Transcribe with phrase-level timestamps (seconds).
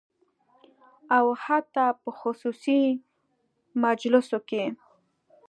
[1.17, 2.81] او حتی په خصوصي
[3.81, 4.63] مجالسو کې